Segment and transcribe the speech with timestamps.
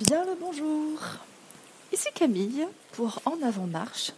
[0.00, 0.98] Bien le bonjour.
[1.90, 4.12] Ici Camille pour En avant marche.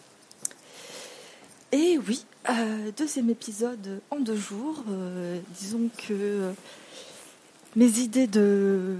[1.70, 4.82] Et oui, euh, deuxième épisode en deux jours.
[4.90, 6.52] Euh, disons que
[7.76, 8.98] mes idées de,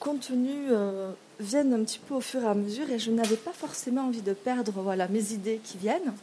[0.00, 3.52] contenu euh, viennent un petit peu au fur et à mesure et je n'avais pas
[3.52, 6.14] forcément envie de perdre voilà, mes idées qui viennent.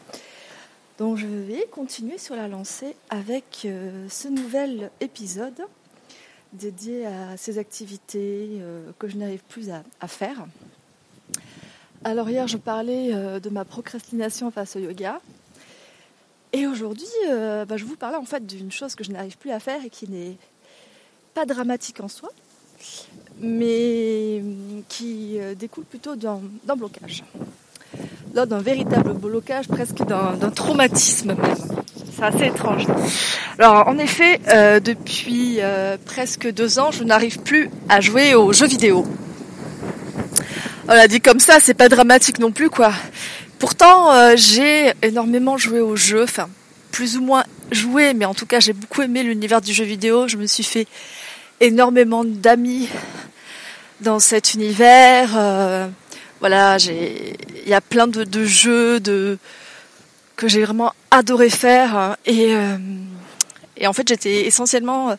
[0.98, 3.68] Donc je vais continuer sur la lancée avec
[4.10, 5.64] ce nouvel épisode
[6.54, 8.62] dédié à ces activités
[8.98, 10.46] que je n'arrive plus à, faire.
[12.04, 15.22] Alors hier je parlais de ma procrastination face au yoga
[16.52, 19.52] et aujourd'hui, euh, bah, je vous parlais en fait d'une chose que je n'arrive plus
[19.52, 20.36] à faire et qui n'est
[21.36, 22.30] pas dramatique en soi,
[23.40, 24.42] mais
[24.88, 26.42] qui euh, découle plutôt d'un
[26.76, 27.24] blocage.
[28.34, 31.79] Là, d'un véritable blocage, presque d'un traumatisme même.
[32.20, 32.86] C'est assez étrange.
[33.58, 35.60] Alors, en effet, euh, depuis
[36.06, 39.06] presque deux ans, je n'arrive plus à jouer aux jeux vidéo.
[40.92, 42.92] On l'a dit comme ça, c'est pas dramatique non plus, quoi.
[43.60, 46.50] Pourtant, euh, j'ai énormément joué aux jeux, enfin
[46.92, 50.28] plus ou moins joué, mais en tout cas j'ai beaucoup aimé l'univers du jeu vidéo.
[50.28, 50.88] Je me suis fait
[51.60, 52.90] énormément d'amis
[54.02, 55.32] dans cet univers.
[55.36, 55.88] Euh,
[56.40, 59.38] voilà, il y a plein de, jeux de
[60.40, 62.78] que j'ai vraiment adoré faire et euh,
[63.76, 65.16] et en fait j'étais essentiellement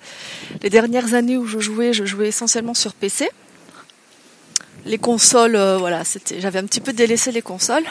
[0.62, 3.28] les dernières années où je jouais, je jouais essentiellement sur PC.
[4.86, 7.84] Les consoles, voilà, c'était, j'avais un petit peu délaissé les consoles.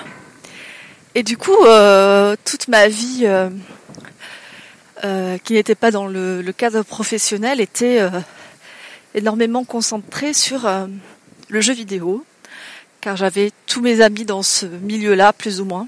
[1.15, 3.49] Et du coup, euh, toute ma vie euh,
[5.03, 7.99] euh, qui n'était pas dans le, cadre professionnel était
[9.15, 10.69] énormément concentrée sur
[11.47, 12.23] le jeu vidéo,
[13.01, 15.87] car j'avais tous mes amis dans ce milieu-là, plus ou moins.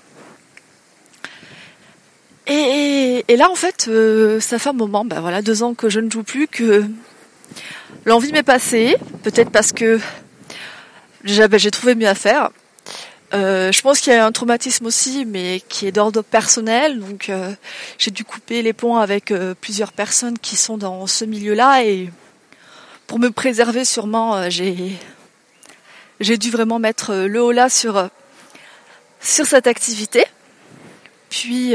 [2.48, 3.90] Et, là, en fait,
[4.40, 6.84] ça fait un moment, ben voilà, deux ans que je ne joue plus, que
[8.06, 10.00] l'envie m'est passée, peut-être parce que
[11.24, 12.50] j'ai trouvé mieux à faire,
[13.34, 17.00] euh, je pense qu'il y a un traumatisme aussi, mais qui est d'ordre personnel.
[17.00, 17.54] Donc, euh,
[17.98, 22.10] j'ai dû couper les ponts avec euh, plusieurs personnes qui sont dans ce milieu-là, et
[23.08, 24.94] pour me préserver, sûrement, j'ai
[26.20, 28.10] j'ai dû vraiment mettre le haut là sur
[29.22, 30.26] sur cette activité.
[31.30, 31.74] Puis,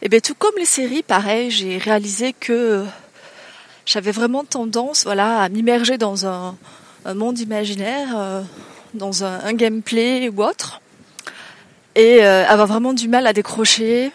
[0.00, 2.84] et eh bien tout comme les séries, pareil, j'ai réalisé que
[3.84, 6.56] j'avais vraiment tendance, voilà, à m'immerger dans un,
[7.14, 8.44] monde imaginaire
[8.94, 10.80] dans un, gameplay ou autre,
[11.94, 14.12] et euh, avoir vraiment du mal à décrocher,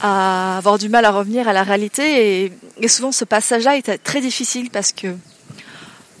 [0.00, 2.50] à avoir du mal à revenir à la réalité.
[2.80, 5.14] Et, souvent, ce passage-là était très difficile parce que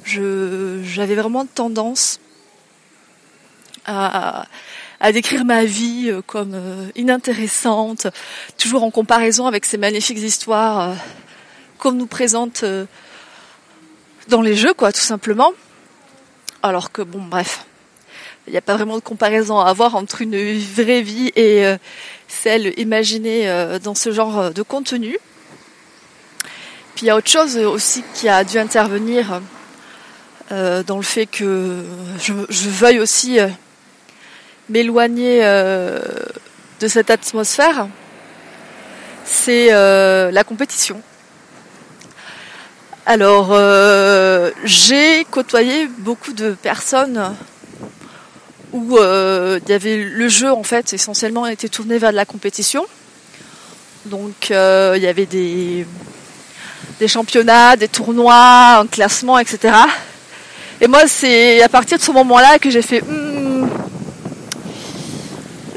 [0.04, 2.20] j'avais vraiment tendance
[3.86, 4.46] à,
[5.00, 8.06] à, décrire ma vie euh, comme euh, inintéressante,
[8.58, 10.94] toujours en comparaison avec ces magnifiques histoires
[11.78, 12.64] qu'on nous présente
[14.28, 15.52] dans les jeux, quoi, tout simplement.
[16.62, 17.64] Alors que bon, bref,
[18.46, 21.76] il n'y a pas vraiment de comparaison à avoir entre une vraie vie et euh,
[22.28, 25.18] celle imaginée euh, dans ce genre euh, de contenu.
[26.94, 29.42] Puis il y a autre chose aussi qui a dû intervenir
[30.50, 31.84] dans le fait que
[32.18, 32.32] je,
[32.68, 33.38] veuille aussi
[34.68, 37.88] m'éloigner de cette atmosphère,
[39.24, 41.02] c'est la compétition.
[43.08, 47.36] Alors, euh, j'ai côtoyé beaucoup de personnes
[48.72, 52.84] où euh, le jeu en fait essentiellement était tourné vers de la compétition.
[54.06, 55.86] Donc euh, il y avait des,
[56.98, 59.72] des championnats, des tournois, un classement, etc.
[60.80, 63.35] Et moi c'est à partir de ce moment-là que j'ai fait hmm,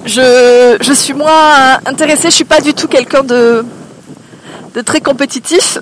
[0.05, 3.65] je, je suis moins intéressée, je suis pas du tout quelqu'un de,
[4.75, 5.79] de très compétitif.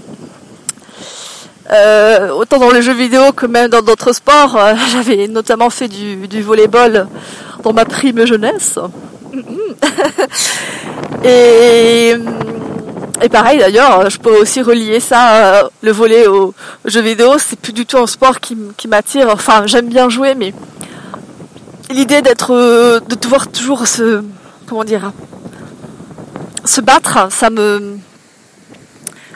[1.70, 4.56] Euh, autant dans les jeux vidéo que même dans d'autres sports.
[4.56, 7.08] Euh, j'avais notamment fait du, du volleyball
[7.64, 8.80] dans ma prime jeunesse.
[11.26, 12.14] et,
[13.22, 16.54] et pareil d'ailleurs, je peux aussi relier ça, euh, le volley au,
[16.86, 17.34] jeu vidéo.
[17.38, 19.28] C'est plus du tout un sport qui, qui m'attire.
[19.30, 20.54] Enfin, j'aime bien jouer, mais
[21.90, 22.54] l'idée d'être,
[23.08, 24.24] de devoir toujours se,
[24.68, 25.12] comment dire,
[26.66, 27.98] se battre, ça me,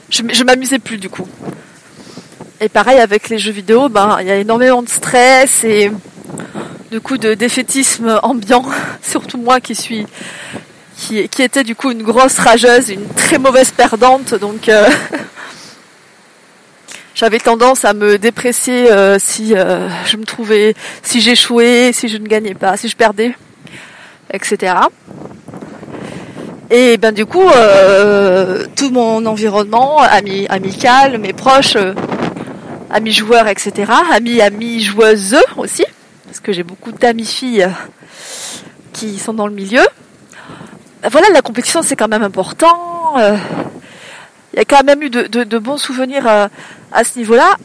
[0.09, 1.27] je, je m'amusais plus du coup.
[2.59, 5.91] Et pareil avec les jeux vidéo, ben il y a énormément de stress et
[6.91, 8.65] du coup de défaitisme ambiant,
[9.01, 10.05] surtout moi qui suis
[10.97, 14.87] qui, qui était du coup une grosse rageuse, une très mauvaise perdante, donc euh,
[17.21, 20.73] j'avais tendance à me déprécier euh, si euh, je me trouvais,
[21.03, 23.35] si j'échouais, si je ne gagnais pas, si je perdais,
[24.33, 24.73] etc.
[26.71, 27.45] Et ben du coup,
[28.75, 31.77] tout mon environnement ami, amical, mes proches
[32.89, 33.91] amis joueurs, etc.
[34.11, 35.85] Amis, amis joueuses aussi,
[36.25, 37.67] parce que j'ai beaucoup d'amis filles
[38.93, 39.85] qui sont dans le milieu.
[41.07, 43.17] Voilà, la compétition c'est quand même important.
[43.19, 43.37] Euh,
[44.53, 46.49] il y a quand même eu de, bons souvenirs à,
[46.91, 47.55] à ce niveau-là.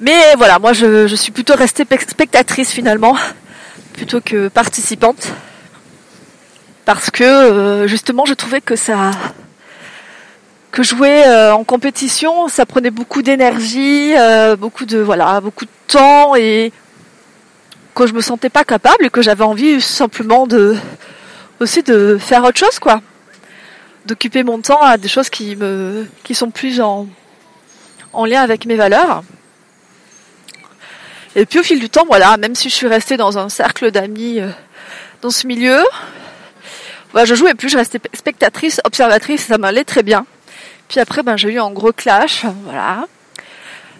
[0.00, 3.16] Mais voilà, moi je, suis plutôt restée spectatrice finalement,
[3.92, 5.28] plutôt que participante.
[6.86, 9.10] Parce que euh, justement je trouvais que ça
[10.72, 15.70] que jouer euh, en compétition, ça prenait beaucoup d'énergie, euh, beaucoup de voilà, beaucoup de
[15.88, 16.72] temps et
[17.94, 20.76] que je me sentais pas capable et que j'avais envie simplement de
[21.60, 23.02] aussi de faire autre chose quoi.
[24.06, 27.06] D'occuper mon temps à des choses qui me qui sont plus en
[28.12, 29.22] en lien avec mes valeurs.
[31.36, 33.90] Et puis au fil du temps, voilà, même si je suis restée dans un cercle
[33.90, 34.48] d'amis euh,
[35.22, 35.80] dans ce milieu,
[37.14, 40.26] bah, je jouais plus, je restais spectatrice, observatrice, ça m'allait très bien.
[40.88, 43.06] Puis après, ben, j'ai eu un gros clash, voilà.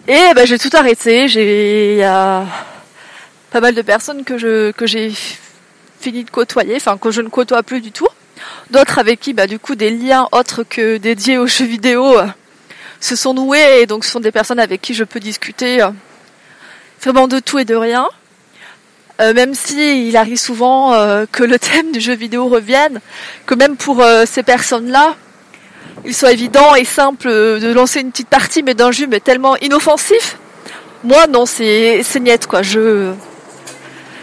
[0.07, 1.27] Et ben, j'ai tout arrêté.
[1.27, 2.45] J'ai a
[3.51, 5.13] pas mal de personnes que je que j'ai
[5.99, 8.07] fini de côtoyer, enfin que je ne côtoie plus du tout.
[8.71, 12.25] D'autres avec qui, bah, du coup, des liens autres que dédiés aux jeux vidéo euh,
[13.01, 13.81] se sont noués.
[13.81, 15.89] Et donc, ce sont des personnes avec qui je peux discuter euh,
[17.01, 18.07] vraiment de tout et de rien.
[19.19, 20.91] Euh, même si il arrive souvent
[21.31, 23.01] que le thème du jeu vidéo revienne,
[23.45, 25.15] que même pour ces personnes-là,
[26.05, 29.57] il soit évident et simple de lancer une petite partie, mais d'un jeu mais tellement
[29.57, 30.37] inoffensif.
[31.03, 32.61] Moi, non, c'est c'est quoi.
[32.61, 33.13] Je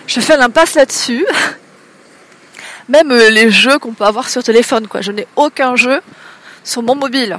[0.07, 1.27] fais l'impasse là-dessus.
[2.89, 5.01] Même euh, les jeux qu'on peut avoir sur téléphone, quoi.
[5.01, 6.01] Je n'ai aucun jeu
[6.65, 7.39] sur mon mobile.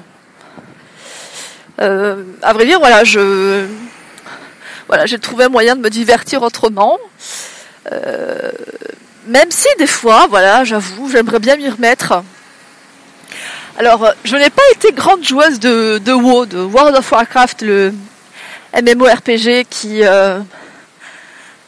[1.81, 3.65] Euh, à vrai dire, voilà, je
[4.87, 6.97] voilà, j'ai trouvé un moyen de me divertir autrement.
[7.91, 8.51] Euh,
[9.27, 12.23] même si des fois, voilà, j'avoue, j'aimerais bien m'y remettre.
[13.77, 17.93] Alors, je n'ai pas été grande joueuse de, de WoW, de World of Warcraft, le
[18.73, 20.39] MMORPG qui euh,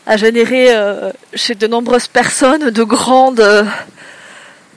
[0.05, 3.65] a généré euh, chez de nombreuses personnes de grandes,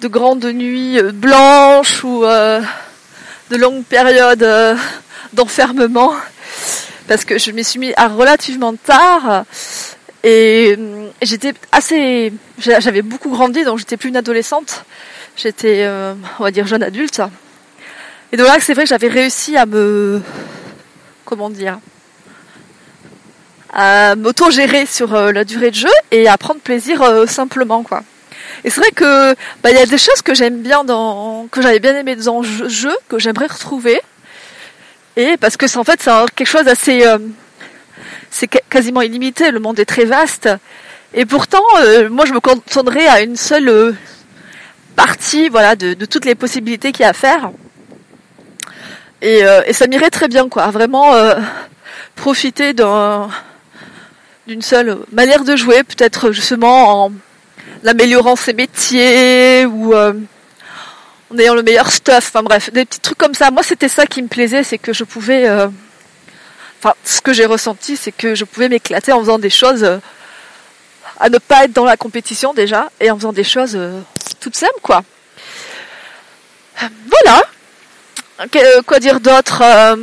[0.00, 4.76] de grandes nuits blanches ou de longues périodes
[5.32, 6.14] d'enfermement,
[7.08, 9.44] parce que je m'y suis mis à relativement tard.
[10.26, 10.78] Et
[11.20, 14.84] j'étais assez, j'avais beaucoup grandi, donc j'étais plus une adolescente.
[15.36, 17.20] J'étais, euh, on va dire, jeune adulte.
[18.32, 20.22] Et donc là, c'est vrai que j'avais réussi à me,
[21.26, 21.78] comment dire,
[23.74, 28.02] à m'auto-gérer sur euh, la durée de jeu et à prendre plaisir euh, simplement, quoi.
[28.64, 31.60] Et c'est vrai que bah, il y a des choses que j'aime bien dans, que
[31.60, 34.00] j'avais bien aimé dans le jeu, que j'aimerais retrouver.
[35.16, 37.04] Et parce que c'est en fait c'est quelque chose d'assez,
[38.30, 39.50] c'est quasiment illimité.
[39.50, 40.48] Le monde est très vaste.
[41.12, 41.62] Et pourtant,
[42.10, 43.94] moi, je me contenterais à une seule
[44.94, 47.50] partie voilà de, toutes les possibilités qu'il y a à faire.
[49.22, 51.34] Et, euh, ça m'irait très bien quoi, vraiment euh,
[52.14, 53.28] profiter d'un
[54.46, 57.12] d'une seule manière de jouer, peut-être justement en
[57.86, 60.12] améliorant ses métiers ou euh,
[61.32, 63.50] en ayant le meilleur stuff, enfin bref, des petits trucs comme ça.
[63.50, 65.48] Moi c'était ça qui me plaisait, c'est que je pouvais
[66.80, 70.00] enfin ce que j'ai ressenti c'est que je pouvais m'éclater en faisant des choses
[71.18, 73.78] à ne pas être dans la compétition déjà et en faisant des choses
[74.44, 75.02] toute simple, quoi.
[76.78, 77.42] Voilà.
[78.40, 79.96] Euh, quoi dire d'autre euh,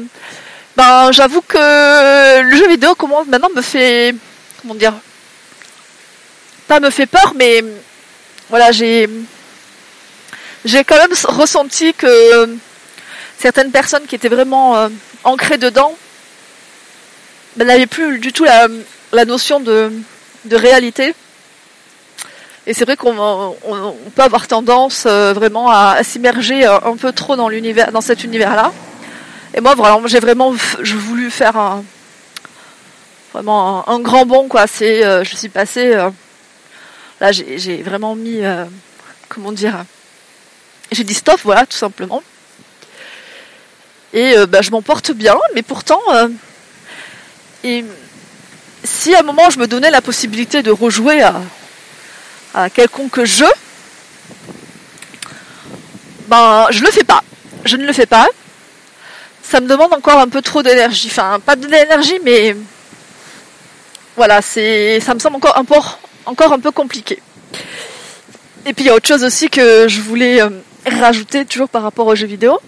[0.76, 4.16] Ben, j'avoue que le jeu vidéo comment maintenant me fait,
[4.62, 4.94] comment dire,
[6.68, 7.64] pas me fait peur, mais
[8.50, 9.10] voilà, j'ai,
[10.66, 12.58] j'ai quand même ressenti que
[13.38, 14.90] certaines personnes qui étaient vraiment euh,
[15.24, 15.96] ancrées dedans
[17.56, 19.92] ben, n'avaient plus du tout la, notion de,
[20.52, 21.14] réalité.
[22.68, 23.56] Et c'est vrai qu'on
[24.16, 28.24] peut avoir tendance euh, vraiment à, s'immerger euh, un peu trop dans l'univers, dans cet
[28.24, 28.72] univers-là.
[29.54, 30.54] Et moi, vraiment, j'ai vraiment
[30.84, 31.84] voulu faire un,
[33.34, 34.68] vraiment un, grand bond, quoi.
[34.68, 35.96] C'est, euh, je suis passée,
[37.20, 38.42] là, j'ai vraiment mis,
[39.30, 39.86] comment dire,
[40.92, 42.24] j'ai dit stop, voilà, tout simplement.
[44.14, 46.02] Et bah, je m'en porte bien, mais pourtant,
[47.64, 47.86] et
[48.84, 51.36] si à un moment je me donnais la possibilité de rejouer à
[52.54, 53.50] à quelconque jeu,
[56.28, 57.24] ben je le fais pas.
[57.66, 58.28] Je ne le fais pas.
[59.44, 61.10] Ça me demande encore un peu trop d'énergie.
[61.12, 62.56] Enfin, pas d'énergie, mais
[64.16, 67.22] voilà, c'est, ça me semble encore un peu, compliqué.
[68.66, 70.50] Et puis il y a autre chose aussi que je voulais euh,
[70.86, 72.60] rajouter toujours par rapport aux jeux vidéo.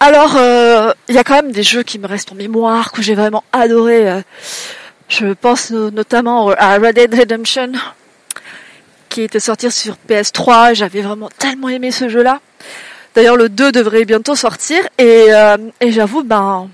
[0.00, 3.00] Alors, euh, il y a quand même des jeux qui me restent en mémoire, que
[3.00, 4.10] j'ai vraiment adoré.
[4.10, 4.20] Euh,
[5.08, 7.72] je pense notamment à Red Dead Redemption,
[9.08, 10.74] qui était sorti sur PS3.
[10.74, 12.40] J'avais vraiment tellement aimé ce jeu-là.
[13.14, 14.78] D'ailleurs, le 2 devrait bientôt sortir.
[14.98, 15.28] Et,
[15.80, 16.68] et j'avoue, ben,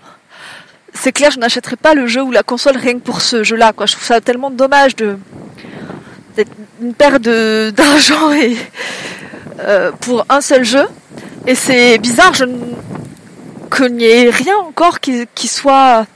[0.95, 3.73] c'est clair, je n'achèterai pas le jeu ou la console rien que pour ce jeu-là.
[3.73, 3.87] Quoi.
[3.87, 5.19] Je trouve ça tellement dommage de
[6.37, 8.57] d'être une perte d'argent et
[9.61, 10.87] euh, pour un seul jeu.
[11.47, 12.45] Et c'est bizarre, je
[13.75, 16.07] qu'il n'y ait rien encore qui, qui soit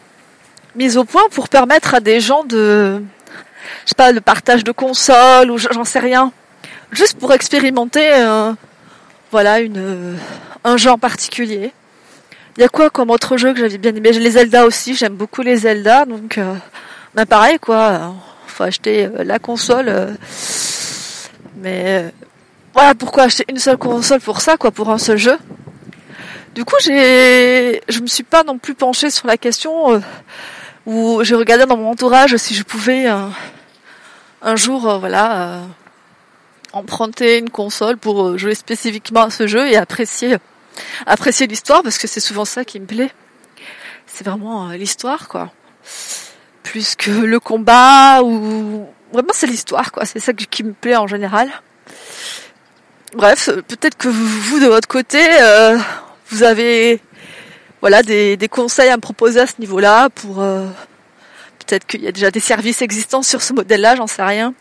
[0.74, 3.00] mis au point pour permettre à des gens de,
[3.84, 6.32] je sais pas, le partage de consoles ou j'en sais rien,
[6.90, 8.52] juste pour expérimenter, euh,
[9.30, 10.16] voilà, une,
[10.64, 11.72] un jeu en particulier.
[12.56, 14.12] Il y a quoi comme autre jeu que j'avais bien aimé?
[14.12, 16.54] Les Zelda aussi, j'aime beaucoup les Zelda, donc euh,
[17.14, 18.14] bah pareil quoi.
[18.46, 20.12] Faut acheter euh, la console, euh,
[21.56, 22.12] mais
[22.72, 25.36] voilà pourquoi acheter une seule console pour ça quoi, pour un seul jeu?
[26.54, 30.00] Du coup, j'ai, je me suis pas non plus penchée sur la question
[30.86, 35.62] où j'ai regardé dans mon entourage si je pouvais un jour, voilà,
[36.72, 40.36] emprunter une console pour jouer spécifiquement à ce jeu et apprécier
[41.06, 43.12] apprécier l'histoire parce que c'est souvent ça qui me plaît.
[44.06, 45.50] C'est vraiment euh, l'histoire, quoi.
[46.62, 50.06] Plus que le combat ou vraiment c'est l'histoire, quoi.
[50.06, 51.50] C'est ça qui me plaît en général.
[53.14, 55.78] Bref, peut-être que vous, de votre côté, euh,
[56.30, 57.00] vous avez
[57.80, 60.66] voilà des, conseils à me proposer à ce niveau-là pour euh,
[61.58, 64.54] peut-être qu'il y a déjà des services existants sur ce modèle-là, j'en sais rien.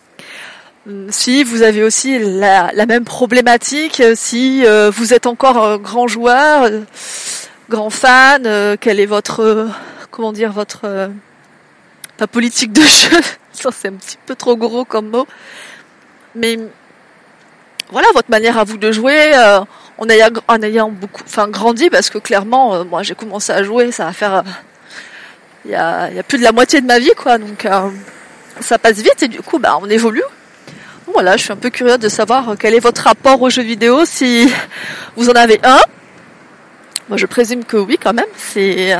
[0.87, 5.77] Euh, si vous avez aussi la, même problématique, euh, si euh, vous êtes encore un
[5.77, 6.69] grand joueur,
[7.69, 9.69] grand fan, quel est votre,
[10.11, 11.09] comment dire, votre,
[12.17, 13.21] pas politique de jeu,
[13.53, 15.25] ça c'est un petit peu trop gros comme mot,
[16.35, 16.59] mais
[17.89, 19.31] voilà votre manière à vous de jouer,
[19.97, 23.91] en ayant, en ayant beaucoup, enfin grandi, parce que clairement, moi j'ai commencé à jouer,
[23.93, 24.43] ça va faire,
[25.63, 27.65] il y a, y a, plus de la moitié de ma vie quoi, donc
[28.59, 30.23] ça passe vite et du coup bah on évolue
[31.12, 34.05] voilà, je suis un peu curieuse de savoir quel est votre rapport aux jeux vidéo,
[34.05, 34.48] si
[35.15, 35.79] vous en avez un.
[37.10, 38.25] Moi, je présume que oui, quand même.
[38.38, 38.95] C'est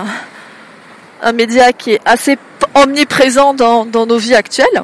[1.22, 2.38] un média qui est assez
[2.76, 4.84] omniprésent dans, nos vies actuelles.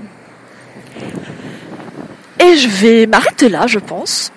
[2.40, 4.32] Et je vais m'arrêter là, je pense.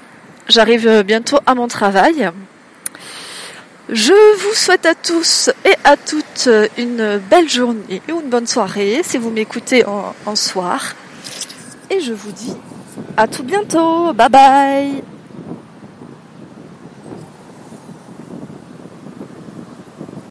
[0.48, 2.30] J'arrive bientôt à mon travail.
[3.88, 6.48] Je vous souhaite à tous et à toutes
[6.78, 10.94] une belle journée ou une bonne soirée si vous m'écoutez en soir.
[11.90, 12.56] Et je vous dis
[13.16, 14.12] à tout bientôt.
[14.12, 15.02] Bye bye.